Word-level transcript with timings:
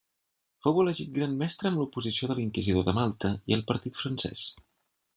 Fou 0.65 0.79
elegit 0.83 1.11
Gran 1.17 1.35
Mestre 1.41 1.71
amb 1.71 1.83
l'oposició 1.83 2.31
de 2.33 2.39
l'inquisidor 2.39 2.91
de 2.91 2.99
Malta 3.01 3.35
i 3.53 3.59
el 3.61 3.65
partit 3.73 4.05
francès. 4.05 4.53